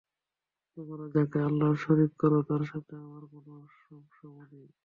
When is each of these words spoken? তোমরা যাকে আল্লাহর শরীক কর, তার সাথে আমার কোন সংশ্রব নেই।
তোমরা 0.77 1.05
যাকে 1.15 1.37
আল্লাহর 1.47 1.77
শরীক 1.77 2.11
কর, 2.21 2.33
তার 2.49 2.63
সাথে 2.71 2.93
আমার 3.03 3.23
কোন 3.31 3.47
সংশ্রব 3.79 4.35
নেই। 4.51 4.67